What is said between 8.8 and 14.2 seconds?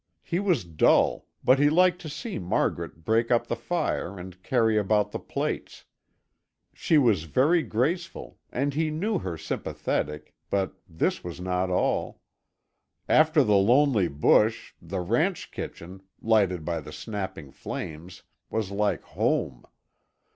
knew her sympathetic, but this was not all. After the lonely